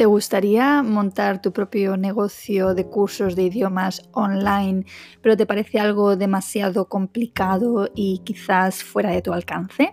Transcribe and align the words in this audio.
¿Te 0.00 0.06
gustaría 0.06 0.82
montar 0.82 1.42
tu 1.42 1.52
propio 1.52 1.98
negocio 1.98 2.72
de 2.72 2.86
cursos 2.86 3.36
de 3.36 3.42
idiomas 3.42 4.08
online, 4.12 4.86
pero 5.20 5.36
te 5.36 5.44
parece 5.44 5.78
algo 5.78 6.16
demasiado 6.16 6.88
complicado 6.88 7.90
y 7.94 8.22
quizás 8.24 8.82
fuera 8.82 9.10
de 9.10 9.20
tu 9.20 9.34
alcance? 9.34 9.92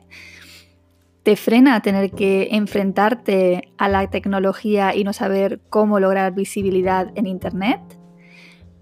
¿Te 1.23 1.35
frena 1.35 1.81
tener 1.81 2.11
que 2.11 2.47
enfrentarte 2.51 3.73
a 3.77 3.89
la 3.89 4.09
tecnología 4.09 4.95
y 4.95 5.03
no 5.03 5.11
saber 5.11 5.59
cómo 5.69 5.99
lograr 5.99 6.33
visibilidad 6.33 7.11
en 7.15 7.27
Internet? 7.27 7.81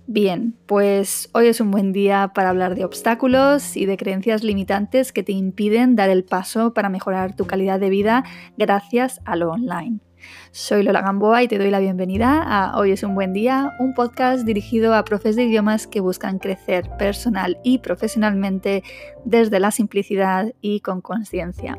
Bien, 0.05 0.55
pues 0.67 1.31
hoy 1.33 1.47
es 1.47 1.59
un 1.59 1.71
buen 1.71 1.91
día 1.91 2.33
para 2.35 2.51
hablar 2.51 2.75
de 2.75 2.85
obstáculos 2.85 3.75
y 3.75 3.87
de 3.87 3.97
creencias 3.97 4.43
limitantes 4.43 5.11
que 5.11 5.23
te 5.23 5.31
impiden 5.31 5.95
dar 5.95 6.11
el 6.11 6.23
paso 6.23 6.75
para 6.75 6.89
mejorar 6.89 7.35
tu 7.35 7.47
calidad 7.47 7.79
de 7.79 7.89
vida 7.89 8.25
gracias 8.59 9.21
a 9.25 9.35
lo 9.35 9.49
online. 9.49 10.04
Soy 10.51 10.83
Lola 10.83 11.01
Gamboa 11.01 11.43
y 11.43 11.47
te 11.47 11.57
doy 11.57 11.69
la 11.69 11.79
bienvenida 11.79 12.41
a 12.41 12.77
Hoy 12.77 12.91
es 12.91 13.03
un 13.03 13.15
buen 13.15 13.33
día, 13.33 13.73
un 13.79 13.93
podcast 13.93 14.45
dirigido 14.45 14.93
a 14.93 15.03
profes 15.05 15.35
de 15.35 15.43
idiomas 15.43 15.87
que 15.87 15.99
buscan 15.99 16.39
crecer 16.39 16.89
personal 16.97 17.57
y 17.63 17.79
profesionalmente 17.79 18.83
desde 19.25 19.59
la 19.59 19.71
simplicidad 19.71 20.53
y 20.61 20.79
con 20.79 21.01
conciencia. 21.01 21.77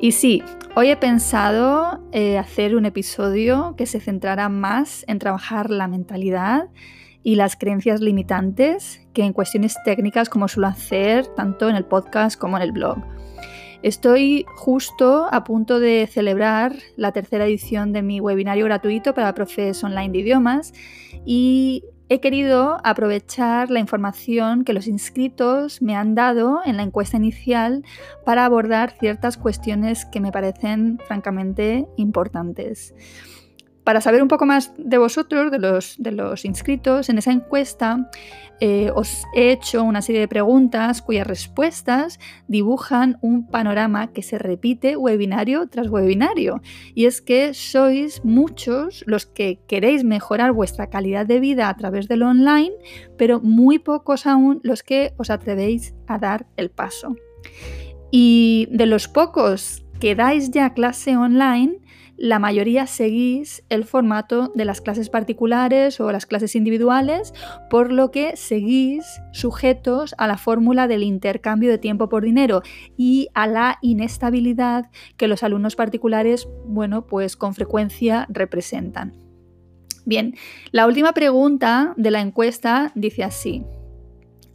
Y 0.00 0.12
sí, 0.12 0.42
hoy 0.76 0.90
he 0.90 0.96
pensado 0.96 2.00
eh, 2.12 2.38
hacer 2.38 2.76
un 2.76 2.86
episodio 2.86 3.74
que 3.76 3.86
se 3.86 4.00
centrará 4.00 4.48
más 4.48 5.04
en 5.08 5.18
trabajar 5.18 5.70
la 5.70 5.88
mentalidad 5.88 6.68
y 7.22 7.34
las 7.34 7.56
creencias 7.56 8.00
limitantes 8.00 9.00
que 9.12 9.24
en 9.24 9.32
cuestiones 9.32 9.76
técnicas 9.84 10.28
como 10.28 10.48
suelo 10.48 10.68
hacer 10.68 11.26
tanto 11.26 11.68
en 11.68 11.76
el 11.76 11.84
podcast 11.84 12.38
como 12.38 12.56
en 12.56 12.62
el 12.62 12.72
blog. 12.72 12.98
Estoy 13.82 14.44
justo 14.56 15.28
a 15.30 15.44
punto 15.44 15.78
de 15.78 16.08
celebrar 16.10 16.74
la 16.96 17.12
tercera 17.12 17.46
edición 17.46 17.92
de 17.92 18.02
mi 18.02 18.20
webinario 18.20 18.64
gratuito 18.64 19.14
para 19.14 19.34
profes 19.34 19.84
online 19.84 20.10
de 20.10 20.18
idiomas 20.18 20.72
y 21.24 21.84
he 22.08 22.20
querido 22.20 22.78
aprovechar 22.82 23.70
la 23.70 23.78
información 23.78 24.64
que 24.64 24.72
los 24.72 24.88
inscritos 24.88 25.80
me 25.80 25.94
han 25.94 26.16
dado 26.16 26.60
en 26.64 26.76
la 26.76 26.82
encuesta 26.82 27.18
inicial 27.18 27.84
para 28.24 28.44
abordar 28.44 28.96
ciertas 28.98 29.36
cuestiones 29.36 30.04
que 30.06 30.20
me 30.20 30.32
parecen 30.32 30.98
francamente 31.06 31.86
importantes. 31.96 32.94
Para 33.88 34.02
saber 34.02 34.20
un 34.20 34.28
poco 34.28 34.44
más 34.44 34.74
de 34.76 34.98
vosotros, 34.98 35.50
de 35.50 36.12
los, 36.12 36.44
inscritos, 36.44 37.08
en 37.08 37.16
esa 37.16 37.32
encuesta 37.32 38.10
eh, 38.60 38.90
os 38.94 39.24
he 39.34 39.50
hecho 39.50 39.82
una 39.82 40.02
serie 40.02 40.20
de 40.20 40.28
preguntas 40.28 41.00
cuyas 41.00 41.26
respuestas 41.26 42.20
dibujan 42.48 43.16
un 43.22 43.46
panorama 43.46 44.12
que 44.12 44.22
se 44.22 44.36
repite 44.36 44.98
webinario 44.98 45.68
tras 45.70 45.88
webinario. 45.88 46.60
Y 46.94 47.06
es 47.06 47.22
que 47.22 47.54
sois 47.54 48.22
muchos 48.26 49.04
los 49.06 49.24
que 49.24 49.60
queréis 49.66 50.04
mejorar 50.04 50.52
vuestra 50.52 50.90
calidad 50.90 51.24
de 51.24 51.40
vida 51.40 51.70
a 51.70 51.76
través 51.78 52.08
de 52.08 52.18
lo 52.18 52.28
online, 52.28 52.74
pero 53.16 53.40
muy 53.40 53.78
pocos 53.78 54.26
aún 54.26 54.60
los 54.64 54.82
que 54.82 55.14
os 55.16 55.30
atrevéis 55.30 55.94
a 56.06 56.18
dar 56.18 56.46
el 56.58 56.68
paso. 56.68 57.16
Y 58.10 58.68
de 58.70 58.84
los 58.84 59.08
pocos 59.08 59.86
que 59.98 60.14
dais 60.14 60.50
ya 60.50 60.74
clase 60.74 61.16
online, 61.16 61.80
la 62.18 62.40
mayoría 62.40 62.88
seguís 62.88 63.64
el 63.68 63.84
formato 63.84 64.50
de 64.54 64.64
las 64.64 64.80
clases 64.80 65.08
particulares 65.08 66.00
o 66.00 66.10
las 66.10 66.26
clases 66.26 66.56
individuales, 66.56 67.32
por 67.70 67.92
lo 67.92 68.10
que 68.10 68.36
seguís 68.36 69.22
sujetos 69.32 70.16
a 70.18 70.26
la 70.26 70.36
fórmula 70.36 70.88
del 70.88 71.04
intercambio 71.04 71.70
de 71.70 71.78
tiempo 71.78 72.08
por 72.08 72.24
dinero 72.24 72.62
y 72.96 73.28
a 73.34 73.46
la 73.46 73.78
inestabilidad 73.82 74.90
que 75.16 75.28
los 75.28 75.44
alumnos 75.44 75.76
particulares, 75.76 76.48
bueno, 76.66 77.06
pues 77.06 77.36
con 77.36 77.54
frecuencia 77.54 78.26
representan. 78.28 79.14
Bien, 80.04 80.34
la 80.72 80.86
última 80.86 81.12
pregunta 81.12 81.94
de 81.96 82.10
la 82.10 82.20
encuesta 82.20 82.90
dice 82.96 83.22
así. 83.22 83.64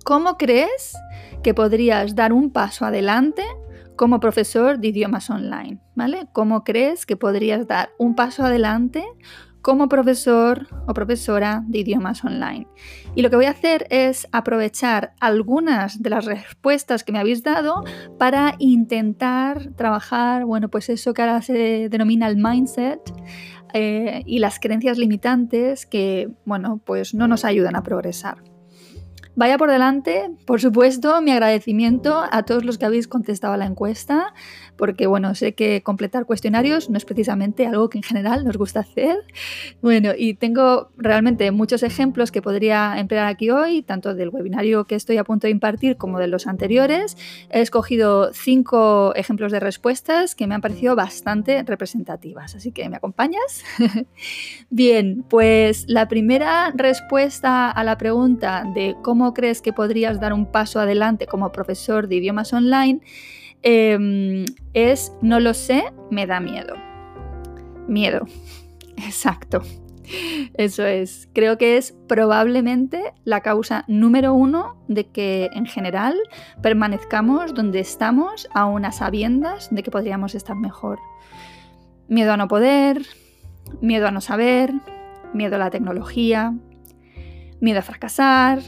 ¿Cómo 0.04 0.38
crees 0.38 0.98
que 1.44 1.54
podrías 1.54 2.14
dar 2.14 2.34
un 2.34 2.52
paso 2.52 2.86
adelante 2.86 3.44
como 3.96 4.20
profesor 4.20 4.80
de 4.80 4.90
idiomas 4.90 5.30
online, 5.30 5.80
¿vale? 5.96 6.28
¿Cómo 6.34 6.64
crees 6.64 7.06
que 7.06 7.18
podrías 7.18 7.68
dar 7.68 7.90
un 7.98 8.16
paso 8.16 8.44
adelante 8.44 9.04
como 9.62 9.88
profesor 9.88 10.68
o 10.88 10.94
profesora 10.94 11.64
de 11.68 11.80
idiomas 11.80 12.24
online? 12.24 12.68
Y 13.16 13.22
lo 13.22 13.30
que 13.30 13.36
voy 13.36 13.46
a 13.46 13.52
hacer 13.52 13.88
es 13.90 14.28
aprovechar 14.32 15.14
algunas 15.20 16.02
de 16.02 16.10
las 16.10 16.26
respuestas 16.26 17.04
que 17.04 17.12
me 17.12 17.20
habéis 17.20 17.44
dado 17.44 17.84
para 18.18 18.56
intentar 18.60 19.72
trabajar, 19.76 20.46
bueno, 20.46 20.70
pues 20.70 20.90
eso 20.90 21.14
que 21.14 21.22
ahora 21.22 21.42
se 21.42 21.90
denomina 21.90 22.28
el 22.28 22.38
mindset 22.38 23.00
eh, 23.74 24.22
y 24.26 24.40
las 24.40 24.60
creencias 24.60 24.98
limitantes 24.98 25.86
que, 25.86 26.30
bueno, 26.46 26.80
pues 26.84 27.14
no 27.14 27.28
nos 27.28 27.46
ayudan 27.46 27.76
a 27.76 27.84
progresar. 27.84 28.53
Vaya 29.36 29.58
por 29.58 29.72
delante, 29.72 30.30
por 30.46 30.62
supuesto, 30.62 31.20
mi 31.24 31.32
agradecimiento 31.32 32.24
a 32.30 32.44
todos 32.44 32.64
los 32.64 32.78
que 32.78 32.86
habéis 32.86 33.08
contestado 33.08 33.54
a 33.54 33.58
la 33.58 33.66
encuesta, 33.66 34.34
porque 34.78 35.08
bueno, 35.08 35.34
sé 35.34 35.56
que 35.56 35.82
completar 35.82 36.26
cuestionarios 36.26 36.92
no 36.92 36.98
es 36.98 37.06
precisamente 37.06 37.66
algo 37.66 37.90
que 37.90 37.98
en 37.98 38.04
general 38.04 38.46
nos 38.46 38.58
gusta 38.58 38.82
hacer. 38.82 39.18
Bueno, 39.82 40.12
y 40.16 40.36
tengo 40.36 40.90
realmente 40.98 41.50
muchos 41.50 41.82
ejemplos 41.82 42.32
que 42.32 42.44
podría 42.44 43.00
emplear 43.00 43.26
aquí 43.26 43.50
hoy, 43.50 43.82
tanto 43.82 44.14
del 44.14 44.30
webinario 44.30 44.86
que 44.86 44.94
estoy 44.94 45.18
a 45.18 45.24
punto 45.24 45.48
de 45.48 45.52
impartir 45.52 45.98
como 45.98 46.20
de 46.20 46.28
los 46.28 46.46
anteriores. 46.46 47.18
He 47.50 47.62
escogido 47.62 48.34
cinco 48.34 49.16
ejemplos 49.16 49.52
de 49.52 49.60
respuestas 49.60 50.36
que 50.36 50.46
me 50.46 50.54
han 50.54 50.62
parecido 50.62 50.96
bastante 50.96 51.64
representativas, 51.64 52.54
así 52.54 52.72
que 52.72 52.88
¿me 52.88 52.98
acompañas? 52.98 53.64
Bien, 54.70 55.26
pues 55.28 55.86
la 55.88 56.08
primera 56.08 56.72
respuesta 56.76 57.72
a 57.72 57.84
la 57.84 57.98
pregunta 57.98 58.64
de 58.76 58.96
cómo 59.02 59.23
crees 59.32 59.62
que 59.62 59.74
podrías 59.74 60.20
dar 60.20 60.34
un 60.34 60.48
paso 60.48 60.80
adelante 60.80 61.28
como 61.28 61.52
profesor 61.52 62.08
de 62.08 62.16
idiomas 62.16 62.52
online 62.52 63.02
em, 63.62 64.46
es 64.74 65.14
no 65.22 65.40
lo 65.40 65.54
sé, 65.54 65.94
me 66.10 66.26
da 66.26 66.40
miedo. 66.40 66.74
Miedo, 67.88 68.26
exacto. 68.98 69.62
Eso 70.56 70.86
es, 70.86 71.30
creo 71.34 71.58
que 71.58 71.78
es 71.78 71.96
probablemente 72.08 73.14
la 73.24 73.42
causa 73.42 73.86
número 73.88 74.34
uno 74.34 74.76
de 74.88 75.08
que 75.08 75.50
en 75.54 75.66
general 75.66 76.18
permanezcamos 76.62 77.54
donde 77.54 77.80
estamos 77.80 78.48
a 78.54 78.66
unas 78.66 78.98
sabiendas 78.98 79.70
de 79.72 79.82
que 79.82 79.92
podríamos 79.92 80.36
estar 80.36 80.56
mejor. 80.56 81.00
Miedo 82.08 82.34
a 82.34 82.38
no 82.38 82.48
poder, 82.48 83.02
miedo 83.82 84.08
a 84.08 84.12
no 84.12 84.22
saber, 84.22 84.74
miedo 85.34 85.56
a 85.56 85.60
la 85.60 85.72
tecnología, 85.72 86.54
miedo 87.60 87.80
a 87.80 87.84
fracasar, 87.84 88.60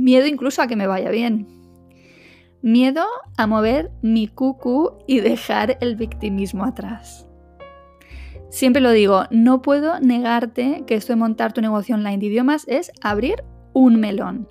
Miedo 0.00 0.26
incluso 0.26 0.62
a 0.62 0.66
que 0.66 0.76
me 0.76 0.86
vaya 0.86 1.10
bien. 1.10 1.46
Miedo 2.62 3.04
a 3.36 3.46
mover 3.46 3.90
mi 4.00 4.28
cucu 4.28 4.96
y 5.06 5.20
dejar 5.20 5.76
el 5.82 5.94
victimismo 5.94 6.64
atrás. 6.64 7.26
Siempre 8.48 8.80
lo 8.80 8.92
digo, 8.92 9.24
no 9.30 9.60
puedo 9.60 10.00
negarte 10.00 10.84
que 10.86 10.94
esto 10.94 11.12
de 11.12 11.18
montar 11.18 11.52
tu 11.52 11.60
negocio 11.60 11.94
online 11.94 12.16
de 12.16 12.26
idiomas 12.26 12.64
es 12.66 12.90
abrir 13.02 13.44
un 13.74 14.00
melón. 14.00 14.48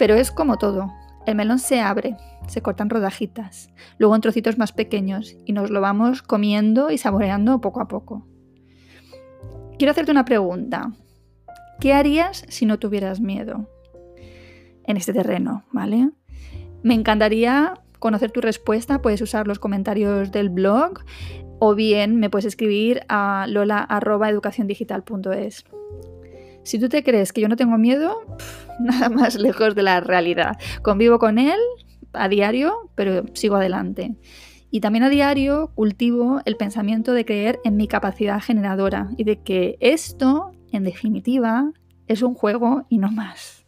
Pero 0.00 0.16
es 0.16 0.32
como 0.32 0.56
todo. 0.56 0.92
El 1.26 1.36
melón 1.36 1.60
se 1.60 1.80
abre, 1.80 2.16
se 2.48 2.60
cortan 2.60 2.90
rodajitas, 2.90 3.70
luego 3.98 4.16
en 4.16 4.20
trocitos 4.20 4.58
más 4.58 4.72
pequeños 4.72 5.36
y 5.44 5.52
nos 5.52 5.70
lo 5.70 5.80
vamos 5.80 6.22
comiendo 6.22 6.90
y 6.90 6.98
saboreando 6.98 7.60
poco 7.60 7.80
a 7.80 7.86
poco. 7.86 8.26
Quiero 9.78 9.92
hacerte 9.92 10.10
una 10.10 10.24
pregunta. 10.24 10.90
¿Qué 11.78 11.94
harías 11.94 12.44
si 12.48 12.66
no 12.66 12.80
tuvieras 12.80 13.20
miedo? 13.20 13.68
En 14.86 14.96
este 14.96 15.12
terreno, 15.12 15.64
¿vale? 15.72 16.10
Me 16.82 16.94
encantaría 16.94 17.74
conocer 17.98 18.30
tu 18.30 18.40
respuesta, 18.40 19.02
puedes 19.02 19.20
usar 19.20 19.48
los 19.48 19.58
comentarios 19.58 20.30
del 20.30 20.50
blog 20.50 21.00
o 21.58 21.74
bien 21.74 22.14
me 22.16 22.30
puedes 22.30 22.44
escribir 22.44 23.00
a 23.08 23.46
lola.educaciondigital.es. 23.48 25.64
Si 26.62 26.78
tú 26.78 26.88
te 26.88 27.02
crees 27.02 27.32
que 27.32 27.40
yo 27.40 27.48
no 27.48 27.56
tengo 27.56 27.76
miedo, 27.78 28.14
nada 28.80 29.08
más 29.08 29.34
lejos 29.40 29.74
de 29.74 29.82
la 29.82 30.00
realidad. 30.00 30.58
Convivo 30.82 31.18
con 31.18 31.38
él 31.38 31.58
a 32.12 32.28
diario, 32.28 32.90
pero 32.94 33.24
sigo 33.34 33.56
adelante. 33.56 34.14
Y 34.70 34.80
también 34.80 35.04
a 35.04 35.08
diario 35.08 35.72
cultivo 35.74 36.40
el 36.44 36.56
pensamiento 36.56 37.12
de 37.12 37.24
creer 37.24 37.60
en 37.64 37.76
mi 37.76 37.88
capacidad 37.88 38.42
generadora 38.42 39.08
y 39.16 39.24
de 39.24 39.42
que 39.42 39.78
esto, 39.80 40.52
en 40.72 40.84
definitiva, 40.84 41.72
es 42.08 42.22
un 42.22 42.34
juego 42.34 42.86
y 42.88 42.98
no 42.98 43.10
más. 43.10 43.65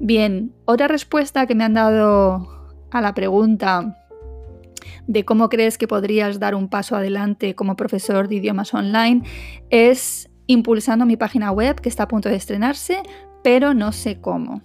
Bien, 0.00 0.52
otra 0.64 0.88
respuesta 0.88 1.46
que 1.46 1.54
me 1.54 1.64
han 1.64 1.74
dado 1.74 2.48
a 2.90 3.00
la 3.00 3.14
pregunta 3.14 3.96
de 5.06 5.24
cómo 5.24 5.48
crees 5.48 5.78
que 5.78 5.88
podrías 5.88 6.38
dar 6.38 6.54
un 6.54 6.68
paso 6.68 6.96
adelante 6.96 7.54
como 7.54 7.76
profesor 7.76 8.28
de 8.28 8.36
idiomas 8.36 8.74
online 8.74 9.22
es 9.70 10.30
impulsando 10.46 11.06
mi 11.06 11.16
página 11.16 11.50
web 11.50 11.80
que 11.80 11.88
está 11.88 12.04
a 12.04 12.08
punto 12.08 12.28
de 12.28 12.36
estrenarse, 12.36 13.02
pero 13.42 13.74
no 13.74 13.92
sé 13.92 14.20
cómo. 14.20 14.62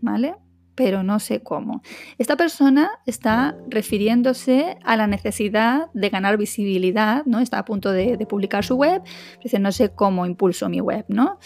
¿Vale? 0.00 0.36
Pero 0.78 1.02
no 1.02 1.18
sé 1.18 1.40
cómo. 1.40 1.82
Esta 2.18 2.36
persona 2.36 3.00
está 3.04 3.56
refiriéndose 3.68 4.76
a 4.84 4.96
la 4.96 5.08
necesidad 5.08 5.90
de 5.92 6.08
ganar 6.08 6.36
visibilidad, 6.36 7.26
¿no? 7.26 7.40
Está 7.40 7.58
a 7.58 7.64
punto 7.64 7.90
de, 7.90 8.16
publicar 8.28 8.64
su 8.64 8.76
web, 8.76 9.02
dice, 9.42 9.58
no 9.58 9.72
sé 9.72 9.90
cómo 9.90 10.24
impulso 10.24 10.68
mi 10.68 10.80
web, 10.80 11.04
¿no? 11.08 11.40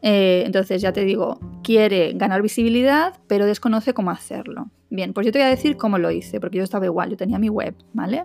Eh, 0.00 0.42
entonces, 0.46 0.80
ya 0.80 0.94
te 0.94 1.04
digo, 1.04 1.38
quiere 1.62 2.14
ganar 2.14 2.40
visibilidad, 2.40 3.12
pero 3.26 3.44
desconoce 3.44 3.92
cómo 3.92 4.10
hacerlo. 4.10 4.70
Bien, 4.88 5.12
pues 5.12 5.26
yo 5.26 5.32
te 5.32 5.38
voy 5.38 5.48
a 5.48 5.50
decir 5.50 5.76
cómo 5.76 5.98
lo 5.98 6.10
hice, 6.10 6.40
porque 6.40 6.56
yo 6.56 6.64
estaba 6.64 6.86
igual, 6.86 7.10
yo 7.10 7.18
tenía 7.18 7.38
mi 7.38 7.50
web, 7.50 7.74
¿vale? 7.92 8.24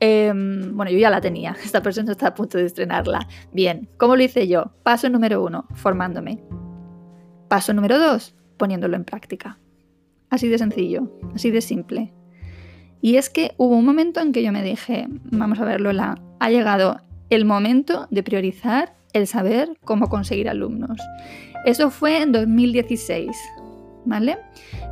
Em, 0.00 0.76
bueno, 0.76 0.90
yo 0.92 0.98
ya 0.98 1.08
la 1.08 1.22
tenía, 1.22 1.56
esta 1.64 1.80
persona 1.80 2.12
está 2.12 2.26
a 2.26 2.34
punto 2.34 2.58
de 2.58 2.66
estrenarla. 2.66 3.26
Bien, 3.54 3.88
¿cómo 3.96 4.16
lo 4.16 4.22
hice 4.22 4.46
yo? 4.48 4.74
Paso 4.82 5.08
número 5.08 5.42
uno, 5.42 5.66
formándome. 5.72 6.42
Paso 7.48 7.72
número 7.72 7.98
dos, 7.98 8.36
poniéndolo 8.58 8.94
en 8.94 9.06
práctica. 9.06 9.58
Así 10.30 10.48
de 10.48 10.58
sencillo, 10.58 11.10
así 11.34 11.50
de 11.50 11.60
simple. 11.60 12.12
Y 13.00 13.16
es 13.16 13.30
que 13.30 13.52
hubo 13.56 13.76
un 13.76 13.84
momento 13.84 14.20
en 14.20 14.32
que 14.32 14.42
yo 14.42 14.52
me 14.52 14.62
dije, 14.62 15.06
vamos 15.24 15.60
a 15.60 15.64
ver 15.64 15.80
Lola, 15.80 16.20
ha 16.40 16.50
llegado 16.50 17.00
el 17.30 17.44
momento 17.44 18.08
de 18.10 18.22
priorizar 18.22 18.94
el 19.12 19.26
saber 19.26 19.70
cómo 19.84 20.08
conseguir 20.08 20.48
alumnos. 20.48 21.00
Eso 21.64 21.90
fue 21.90 22.22
en 22.22 22.32
2016, 22.32 23.36
¿vale? 24.04 24.38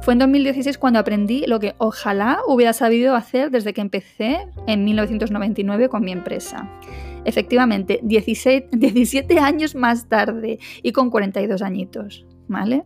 Fue 0.03 0.12
en 0.12 0.19
2016 0.21 0.79
cuando 0.79 0.99
aprendí 0.99 1.44
lo 1.47 1.59
que 1.61 1.75
ojalá 1.79 2.38
hubiera 2.47 2.73
sabido 2.73 3.15
hacer 3.15 3.50
desde 3.50 3.73
que 3.73 3.81
empecé 3.81 4.47
en 4.67 4.85
1999 4.85 5.88
con 5.88 6.05
mi 6.05 6.12
empresa. 6.12 6.71
Efectivamente, 7.25 8.00
17 8.03 9.38
años 9.41 9.75
más 9.75 10.09
tarde 10.09 10.59
y 10.83 10.93
con 10.93 11.11
42 11.11 11.61
añitos, 11.62 12.25
¿vale? 12.47 12.85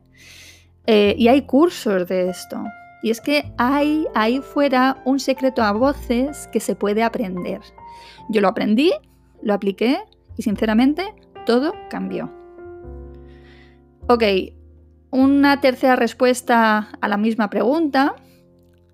Eh, 0.93 1.15
y 1.17 1.29
hay 1.29 1.43
cursos 1.43 2.09
de 2.09 2.31
esto. 2.31 2.65
Y 3.01 3.11
es 3.11 3.21
que 3.21 3.53
hay 3.59 4.09
ahí 4.13 4.41
fuera 4.41 5.01
un 5.05 5.21
secreto 5.21 5.63
a 5.63 5.71
voces 5.71 6.49
que 6.49 6.59
se 6.59 6.75
puede 6.75 7.05
aprender. 7.05 7.61
Yo 8.29 8.41
lo 8.41 8.49
aprendí, 8.49 8.93
lo 9.41 9.55
apliqué 9.55 10.01
y 10.37 10.43
sinceramente 10.43 11.15
todo 11.47 11.75
cambió. 11.91 12.29
Ok, 14.09 14.25
una 15.13 15.61
tercera 15.61 15.95
respuesta 15.95 16.89
a 17.01 17.07
la 17.07 17.17
misma 17.17 17.51
pregunta 17.51 18.17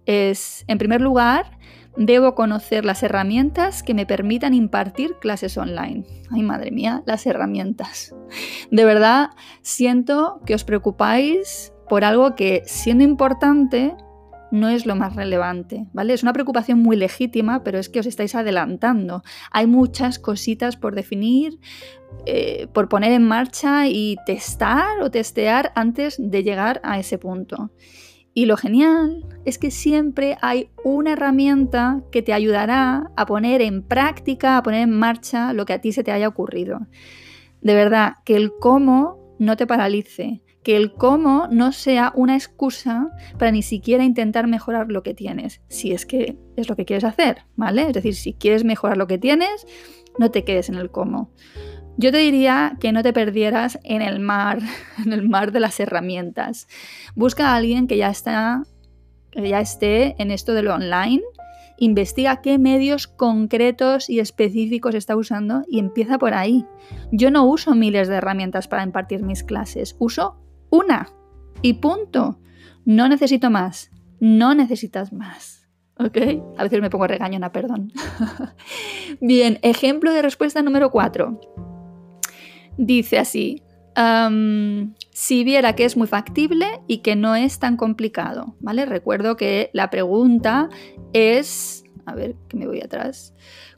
es, 0.04 0.66
en 0.68 0.76
primer 0.76 1.00
lugar, 1.00 1.58
debo 1.96 2.34
conocer 2.34 2.84
las 2.84 3.02
herramientas 3.02 3.82
que 3.82 3.94
me 3.94 4.04
permitan 4.04 4.52
impartir 4.52 5.14
clases 5.18 5.56
online. 5.56 6.04
Ay, 6.30 6.42
madre 6.42 6.72
mía, 6.72 7.02
las 7.06 7.24
herramientas. 7.24 8.14
De 8.70 8.84
verdad, 8.84 9.30
siento 9.62 10.42
que 10.44 10.54
os 10.54 10.62
preocupáis 10.62 11.72
por 11.88 12.04
algo 12.04 12.34
que, 12.34 12.62
siendo 12.66 13.04
importante, 13.04 13.94
no 14.50 14.68
es 14.68 14.86
lo 14.86 14.96
más 14.96 15.16
relevante, 15.16 15.86
¿vale? 15.92 16.14
Es 16.14 16.22
una 16.22 16.32
preocupación 16.32 16.80
muy 16.80 16.96
legítima, 16.96 17.62
pero 17.64 17.78
es 17.78 17.88
que 17.88 18.00
os 18.00 18.06
estáis 18.06 18.34
adelantando. 18.34 19.22
Hay 19.50 19.66
muchas 19.66 20.18
cositas 20.18 20.76
por 20.76 20.94
definir, 20.94 21.58
eh, 22.26 22.68
por 22.72 22.88
poner 22.88 23.12
en 23.12 23.26
marcha 23.26 23.88
y 23.88 24.16
testar 24.24 25.00
o 25.02 25.10
testear 25.10 25.72
antes 25.74 26.16
de 26.18 26.42
llegar 26.42 26.80
a 26.84 26.98
ese 26.98 27.18
punto. 27.18 27.70
Y 28.34 28.44
lo 28.44 28.56
genial 28.56 29.24
es 29.46 29.58
que 29.58 29.70
siempre 29.70 30.36
hay 30.42 30.68
una 30.84 31.12
herramienta 31.12 32.02
que 32.12 32.20
te 32.20 32.34
ayudará 32.34 33.10
a 33.16 33.26
poner 33.26 33.62
en 33.62 33.82
práctica, 33.82 34.58
a 34.58 34.62
poner 34.62 34.82
en 34.82 34.90
marcha 34.90 35.54
lo 35.54 35.64
que 35.64 35.72
a 35.72 35.80
ti 35.80 35.92
se 35.92 36.04
te 36.04 36.12
haya 36.12 36.28
ocurrido. 36.28 36.86
De 37.62 37.74
verdad, 37.74 38.16
que 38.24 38.36
el 38.36 38.52
cómo 38.52 39.36
no 39.38 39.56
te 39.56 39.66
paralice, 39.66 40.42
que 40.66 40.76
el 40.76 40.94
cómo 40.94 41.46
no 41.48 41.70
sea 41.70 42.12
una 42.16 42.34
excusa 42.34 43.12
para 43.38 43.52
ni 43.52 43.62
siquiera 43.62 44.02
intentar 44.02 44.48
mejorar 44.48 44.90
lo 44.90 45.04
que 45.04 45.14
tienes, 45.14 45.60
si 45.68 45.92
es 45.92 46.06
que 46.06 46.40
es 46.56 46.68
lo 46.68 46.74
que 46.74 46.84
quieres 46.84 47.04
hacer, 47.04 47.44
¿vale? 47.54 47.82
Es 47.82 47.92
decir, 47.92 48.16
si 48.16 48.34
quieres 48.34 48.64
mejorar 48.64 48.96
lo 48.96 49.06
que 49.06 49.16
tienes, 49.16 49.64
no 50.18 50.32
te 50.32 50.42
quedes 50.42 50.68
en 50.68 50.74
el 50.74 50.90
cómo. 50.90 51.30
Yo 51.98 52.10
te 52.10 52.18
diría 52.18 52.78
que 52.80 52.90
no 52.90 53.04
te 53.04 53.12
perdieras 53.12 53.78
en 53.84 54.02
el 54.02 54.18
mar, 54.18 54.58
en 55.06 55.12
el 55.12 55.28
mar 55.28 55.52
de 55.52 55.60
las 55.60 55.78
herramientas. 55.78 56.66
Busca 57.14 57.50
a 57.50 57.54
alguien 57.54 57.86
que 57.86 57.96
ya 57.96 58.10
está 58.10 58.64
que 59.30 59.48
ya 59.48 59.60
esté 59.60 60.20
en 60.20 60.32
esto 60.32 60.52
de 60.52 60.62
lo 60.62 60.74
online, 60.74 61.22
investiga 61.78 62.40
qué 62.40 62.58
medios 62.58 63.06
concretos 63.06 64.10
y 64.10 64.18
específicos 64.18 64.96
está 64.96 65.14
usando 65.14 65.62
y 65.68 65.78
empieza 65.78 66.18
por 66.18 66.34
ahí. 66.34 66.66
Yo 67.12 67.30
no 67.30 67.44
uso 67.44 67.76
miles 67.76 68.08
de 68.08 68.16
herramientas 68.16 68.66
para 68.66 68.82
impartir 68.82 69.22
mis 69.22 69.44
clases, 69.44 69.94
uso 70.00 70.40
una. 70.76 71.08
Y 71.62 71.74
punto. 71.74 72.38
No 72.84 73.08
necesito 73.08 73.50
más. 73.50 73.90
No 74.20 74.54
necesitas 74.54 75.12
más. 75.12 75.68
¿Ok? 75.98 76.18
A 76.58 76.62
veces 76.62 76.80
me 76.80 76.90
pongo 76.90 77.06
regañona, 77.06 77.52
perdón. 77.52 77.92
Bien, 79.20 79.58
ejemplo 79.62 80.12
de 80.12 80.22
respuesta 80.22 80.62
número 80.62 80.90
4. 80.90 81.40
Dice 82.76 83.18
así. 83.18 83.62
si 85.10 85.44
viera 85.44 85.74
que 85.74 85.86
es 85.86 85.96
muy 85.96 86.06
factible 86.06 86.66
y 86.86 86.98
que 86.98 87.16
no 87.16 87.34
es 87.34 87.58
tan 87.58 87.78
complicado, 87.78 88.54
¿vale? 88.60 88.84
Recuerdo 88.84 89.36
que 89.36 89.70
la 89.72 89.88
pregunta 89.88 90.68
es, 91.14 91.85
a 92.06 92.14
ver, 92.14 92.36
que 92.48 92.56
me 92.56 92.66
voy 92.66 92.80
atrás. 92.80 93.34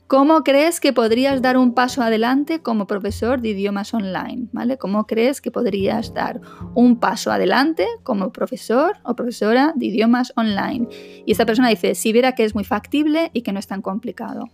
¿Cómo 0.07 0.43
crees 0.43 0.79
que 0.79 0.93
podrías 0.93 1.41
dar 1.41 1.57
un 1.57 1.73
paso 1.73 2.01
adelante 2.01 2.61
como 2.61 2.87
profesor 2.87 3.41
de 3.41 3.49
idiomas 3.49 3.93
online? 3.93 4.47
¿Vale? 4.51 4.77
¿Cómo 4.77 5.05
crees 5.05 5.41
que 5.41 5.51
podrías 5.51 6.13
dar 6.13 6.41
un 6.73 6.99
paso 6.99 7.31
adelante 7.31 7.85
como 8.03 8.31
profesor 8.31 8.97
o 9.03 9.15
profesora 9.15 9.73
de 9.75 9.85
idiomas 9.85 10.33
online? 10.35 10.87
Y 11.25 11.31
esta 11.31 11.45
persona 11.45 11.69
dice, 11.69 11.93
si 11.93 12.11
viera 12.11 12.33
que 12.33 12.43
es 12.43 12.55
muy 12.55 12.63
factible 12.63 13.29
y 13.33 13.41
que 13.41 13.51
no 13.51 13.59
es 13.59 13.67
tan 13.67 13.81
complicado. 13.81 14.45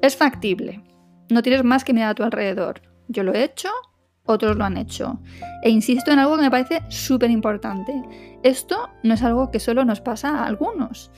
Es 0.00 0.16
factible. 0.16 0.82
No 1.30 1.42
tienes 1.42 1.62
más 1.62 1.84
que 1.84 1.92
mirar 1.92 2.10
a 2.10 2.14
tu 2.14 2.24
alrededor. 2.24 2.82
Yo 3.08 3.22
lo 3.22 3.34
he 3.34 3.44
hecho, 3.44 3.68
otros 4.24 4.56
lo 4.56 4.64
han 4.64 4.76
hecho. 4.76 5.20
E 5.62 5.70
insisto 5.70 6.10
en 6.10 6.18
algo 6.18 6.36
que 6.36 6.42
me 6.42 6.50
parece 6.50 6.82
súper 6.88 7.30
importante. 7.30 7.94
Esto 8.42 8.90
no 9.02 9.14
es 9.14 9.22
algo 9.22 9.50
que 9.50 9.60
solo 9.60 9.84
nos 9.84 10.00
pasa 10.00 10.38
a 10.38 10.46
algunos. 10.46 11.10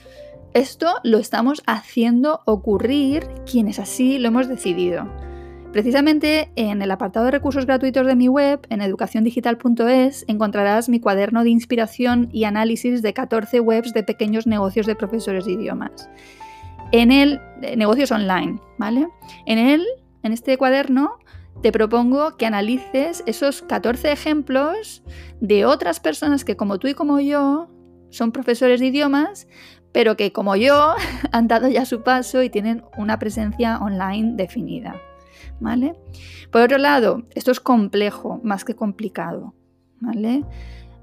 Esto 0.55 0.87
lo 1.03 1.17
estamos 1.17 1.61
haciendo 1.67 2.39
ocurrir 2.45 3.27
quienes 3.45 3.77
así 3.77 4.19
lo 4.19 4.29
hemos 4.29 4.47
decidido. 4.47 5.05
Precisamente 5.73 6.49
en 6.55 6.81
el 6.81 6.91
apartado 6.91 7.25
de 7.25 7.31
recursos 7.31 7.65
gratuitos 7.65 8.07
de 8.07 8.15
mi 8.15 8.29
web, 8.29 8.65
en 8.69 8.79
educaciondigital.es, 8.79 10.23
encontrarás 10.29 10.87
mi 10.87 11.01
cuaderno 11.01 11.43
de 11.43 11.49
inspiración 11.49 12.29
y 12.31 12.45
análisis 12.45 13.01
de 13.01 13.13
14 13.13 13.59
webs 13.59 13.93
de 13.93 14.03
pequeños 14.03 14.47
negocios 14.47 14.85
de 14.85 14.95
profesores 14.95 15.43
de 15.43 15.51
idiomas. 15.51 16.09
En 16.93 17.11
el 17.11 17.41
negocios 17.75 18.13
online, 18.13 18.61
¿vale? 18.77 19.09
En 19.45 19.57
él, 19.57 19.85
en 20.23 20.31
este 20.31 20.57
cuaderno, 20.57 21.17
te 21.63 21.73
propongo 21.73 22.37
que 22.37 22.45
analices 22.45 23.23
esos 23.25 23.61
14 23.61 24.09
ejemplos 24.09 25.03
de 25.41 25.65
otras 25.65 25.99
personas 25.99 26.45
que 26.45 26.55
como 26.55 26.79
tú 26.79 26.87
y 26.87 26.93
como 26.93 27.19
yo 27.19 27.67
son 28.09 28.31
profesores 28.31 28.79
de 28.79 28.85
idiomas, 28.85 29.47
pero 29.95 30.17
que 30.17 30.33
como 30.33 30.57
yo 30.57 30.93
han 31.31 31.47
dado 31.47 31.69
ya 31.69 31.85
su 31.85 32.03
paso 32.03 32.43
y 32.43 32.49
tienen 32.49 32.83
una 32.97 33.17
presencia 33.17 33.77
online 33.77 34.33
definida. 34.35 35.01
¿Vale? 35.61 35.95
Por 36.51 36.61
otro 36.61 36.77
lado, 36.77 37.23
esto 37.33 37.49
es 37.49 37.61
complejo 37.61 38.41
más 38.43 38.65
que 38.65 38.75
complicado. 38.75 39.53
¿Vale? 40.01 40.43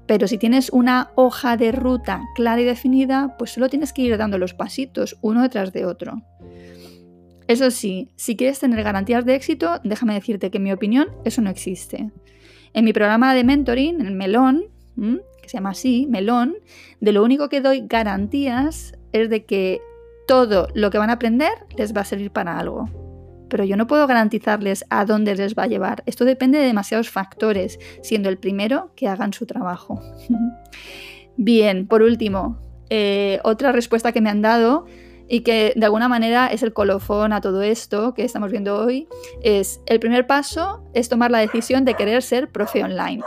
Pero 0.05 0.27
si 0.27 0.37
tienes 0.37 0.69
una 0.69 1.09
hoja 1.15 1.57
de 1.57 1.71
ruta 1.71 2.21
clara 2.35 2.61
y 2.61 2.65
definida, 2.65 3.35
pues 3.39 3.49
solo 3.49 3.67
tienes 3.67 3.93
que 3.93 4.03
ir 4.03 4.15
dando 4.15 4.37
los 4.37 4.53
pasitos 4.53 5.17
uno 5.21 5.41
detrás 5.41 5.73
de 5.73 5.85
otro. 5.85 6.21
Eso 7.47 7.71
sí, 7.71 8.11
si 8.15 8.35
quieres 8.35 8.59
tener 8.59 8.83
garantías 8.83 9.25
de 9.25 9.33
éxito, 9.33 9.81
déjame 9.83 10.13
decirte 10.13 10.51
que 10.51 10.57
en 10.57 10.65
mi 10.65 10.71
opinión 10.71 11.07
eso 11.25 11.41
no 11.41 11.49
existe. 11.49 12.11
En 12.73 12.85
mi 12.85 12.93
programa 12.93 13.33
de 13.33 13.43
mentoring, 13.43 14.01
en 14.01 14.05
el 14.05 14.13
Melón, 14.13 14.65
que 15.43 15.49
se 15.49 15.57
llama 15.57 15.71
así, 15.71 16.07
Melón, 16.09 16.55
de 16.99 17.11
lo 17.11 17.23
único 17.23 17.49
que 17.49 17.61
doy 17.61 17.83
garantías 17.85 18.97
es 19.11 19.29
de 19.29 19.45
que 19.45 19.81
todo 20.27 20.67
lo 20.73 20.89
que 20.89 20.97
van 20.97 21.09
a 21.11 21.13
aprender 21.13 21.51
les 21.77 21.95
va 21.95 22.01
a 22.01 22.05
servir 22.05 22.31
para 22.31 22.57
algo. 22.57 22.89
Pero 23.49 23.65
yo 23.65 23.77
no 23.77 23.85
puedo 23.85 24.07
garantizarles 24.07 24.85
a 24.89 25.05
dónde 25.05 25.35
les 25.35 25.53
va 25.53 25.63
a 25.63 25.67
llevar. 25.67 26.01
Esto 26.07 26.25
depende 26.25 26.57
de 26.57 26.65
demasiados 26.65 27.11
factores, 27.11 27.77
siendo 28.01 28.29
el 28.29 28.39
primero 28.39 28.91
que 28.95 29.07
hagan 29.07 29.33
su 29.33 29.45
trabajo. 29.45 30.01
Bien, 31.37 31.87
por 31.87 32.01
último, 32.01 32.57
eh, 32.89 33.39
otra 33.43 33.71
respuesta 33.71 34.11
que 34.11 34.21
me 34.21 34.29
han 34.29 34.41
dado 34.41 34.85
y 35.27 35.41
que 35.41 35.73
de 35.75 35.85
alguna 35.85 36.07
manera 36.07 36.47
es 36.47 36.63
el 36.63 36.73
colofón 36.73 37.33
a 37.33 37.41
todo 37.41 37.61
esto 37.61 38.13
que 38.13 38.23
estamos 38.23 38.51
viendo 38.51 38.77
hoy, 38.77 39.07
es 39.41 39.81
el 39.85 39.99
primer 39.99 40.27
paso 40.27 40.83
es 40.93 41.09
tomar 41.09 41.31
la 41.31 41.39
decisión 41.39 41.85
de 41.85 41.95
querer 41.95 42.21
ser 42.21 42.51
profe 42.51 42.83
online. 42.83 43.23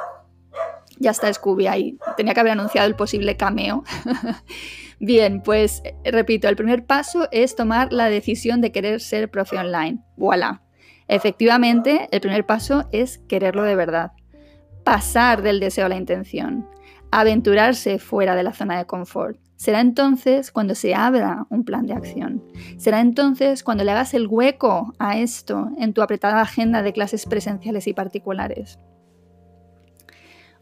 Ya 0.98 1.10
está 1.10 1.32
Scooby 1.32 1.66
ahí, 1.66 1.98
tenía 2.16 2.34
que 2.34 2.40
haber 2.40 2.52
anunciado 2.52 2.86
el 2.86 2.96
posible 2.96 3.36
cameo. 3.36 3.84
Bien, 4.98 5.42
pues 5.42 5.82
repito, 6.04 6.48
el 6.48 6.56
primer 6.56 6.86
paso 6.86 7.28
es 7.30 7.54
tomar 7.54 7.92
la 7.92 8.08
decisión 8.08 8.60
de 8.60 8.72
querer 8.72 9.00
ser 9.00 9.30
profe 9.30 9.58
online. 9.58 9.98
Voilà. 10.16 10.62
Efectivamente, 11.08 12.08
el 12.10 12.20
primer 12.20 12.46
paso 12.46 12.88
es 12.92 13.18
quererlo 13.28 13.62
de 13.62 13.76
verdad. 13.76 14.12
Pasar 14.84 15.42
del 15.42 15.60
deseo 15.60 15.86
a 15.86 15.88
la 15.88 15.96
intención. 15.96 16.66
Aventurarse 17.10 17.98
fuera 17.98 18.34
de 18.34 18.42
la 18.42 18.52
zona 18.52 18.78
de 18.78 18.86
confort. 18.86 19.38
Será 19.56 19.80
entonces 19.80 20.50
cuando 20.50 20.74
se 20.74 20.94
abra 20.94 21.46
un 21.50 21.64
plan 21.64 21.86
de 21.86 21.94
acción. 21.94 22.42
Será 22.76 23.00
entonces 23.00 23.62
cuando 23.62 23.84
le 23.84 23.92
hagas 23.92 24.12
el 24.14 24.26
hueco 24.26 24.94
a 24.98 25.18
esto 25.18 25.70
en 25.78 25.94
tu 25.94 26.02
apretada 26.02 26.40
agenda 26.40 26.82
de 26.82 26.92
clases 26.92 27.24
presenciales 27.26 27.86
y 27.86 27.94
particulares. 27.94 28.78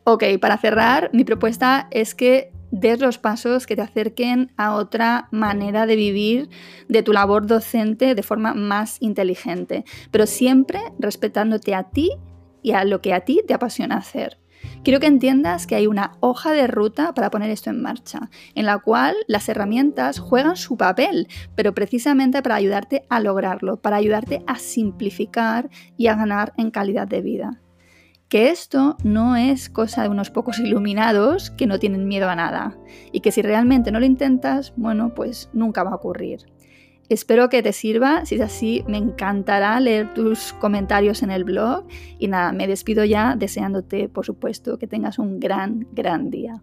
Ok, 0.06 0.22
para 0.38 0.58
cerrar, 0.58 1.08
mi 1.14 1.24
propuesta 1.24 1.88
es 1.90 2.14
que 2.14 2.52
des 2.70 3.00
los 3.00 3.16
pasos 3.16 3.66
que 3.66 3.74
te 3.74 3.80
acerquen 3.80 4.52
a 4.58 4.74
otra 4.74 5.28
manera 5.30 5.86
de 5.86 5.96
vivir 5.96 6.50
de 6.88 7.02
tu 7.02 7.14
labor 7.14 7.46
docente 7.46 8.14
de 8.14 8.22
forma 8.22 8.52
más 8.52 8.98
inteligente, 9.00 9.86
pero 10.10 10.26
siempre 10.26 10.80
respetándote 10.98 11.74
a 11.74 11.84
ti 11.84 12.10
y 12.62 12.72
a 12.72 12.84
lo 12.84 13.00
que 13.00 13.14
a 13.14 13.20
ti 13.20 13.40
te 13.46 13.54
apasiona 13.54 13.96
hacer. 13.96 14.38
Quiero 14.82 15.00
que 15.00 15.06
entiendas 15.06 15.66
que 15.66 15.76
hay 15.76 15.86
una 15.86 16.12
hoja 16.20 16.52
de 16.52 16.66
ruta 16.66 17.14
para 17.14 17.30
poner 17.30 17.50
esto 17.50 17.70
en 17.70 17.80
marcha, 17.80 18.28
en 18.54 18.66
la 18.66 18.78
cual 18.80 19.16
las 19.26 19.48
herramientas 19.48 20.18
juegan 20.18 20.56
su 20.56 20.76
papel, 20.76 21.28
pero 21.54 21.72
precisamente 21.72 22.42
para 22.42 22.56
ayudarte 22.56 23.06
a 23.08 23.20
lograrlo, 23.20 23.80
para 23.80 23.96
ayudarte 23.96 24.42
a 24.46 24.58
simplificar 24.58 25.70
y 25.96 26.08
a 26.08 26.14
ganar 26.14 26.52
en 26.58 26.70
calidad 26.70 27.08
de 27.08 27.22
vida. 27.22 27.63
Que 28.28 28.50
esto 28.50 28.96
no 29.04 29.36
es 29.36 29.68
cosa 29.68 30.02
de 30.02 30.08
unos 30.08 30.30
pocos 30.30 30.58
iluminados 30.58 31.50
que 31.50 31.66
no 31.66 31.78
tienen 31.78 32.08
miedo 32.08 32.28
a 32.28 32.36
nada 32.36 32.76
y 33.12 33.20
que 33.20 33.30
si 33.30 33.42
realmente 33.42 33.92
no 33.92 34.00
lo 34.00 34.06
intentas, 34.06 34.72
bueno, 34.76 35.14
pues 35.14 35.50
nunca 35.52 35.84
va 35.84 35.92
a 35.92 35.96
ocurrir. 35.96 36.46
Espero 37.10 37.50
que 37.50 37.62
te 37.62 37.72
sirva, 37.72 38.24
si 38.24 38.36
es 38.36 38.40
así 38.40 38.82
me 38.88 38.96
encantará 38.96 39.78
leer 39.78 40.14
tus 40.14 40.54
comentarios 40.54 41.22
en 41.22 41.30
el 41.30 41.44
blog 41.44 41.84
y 42.18 42.28
nada, 42.28 42.52
me 42.52 42.66
despido 42.66 43.04
ya 43.04 43.36
deseándote 43.36 44.08
por 44.08 44.24
supuesto 44.24 44.78
que 44.78 44.86
tengas 44.86 45.18
un 45.18 45.38
gran, 45.38 45.86
gran 45.92 46.30
día. 46.30 46.62